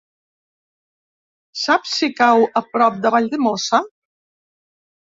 [1.65, 3.87] Saps si cau a prop de Valldemossa?